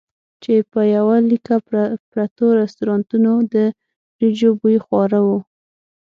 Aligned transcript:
چې 0.43 0.53
په 0.71 0.81
یوه 0.95 1.15
لیکه 1.29 1.55
پرتو 2.11 2.45
رستورانتونو 2.61 3.33
د 3.53 3.55
وریجو 4.15 4.51
بوی 4.59 4.77
خواره 4.85 5.19
وو. 5.27 5.39